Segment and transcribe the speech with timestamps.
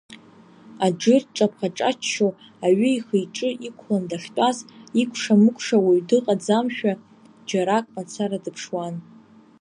[0.85, 2.29] Аџыр, дҿаԥха-ҿаччо,
[2.65, 4.57] аҩы ихы-иҿы иқәлан дахьтәаз,
[5.01, 6.93] икәша-мыкәша уаҩ дыҟаӡамшәа,
[7.47, 8.95] џьарак мацара дыԥшуан.